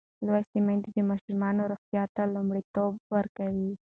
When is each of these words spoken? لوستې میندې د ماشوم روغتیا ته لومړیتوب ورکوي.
لوستې 0.25 0.59
میندې 0.65 0.89
د 0.93 0.97
ماشوم 1.09 1.41
روغتیا 1.71 2.03
ته 2.15 2.21
لومړیتوب 2.33 2.91
ورکوي. 3.15 3.71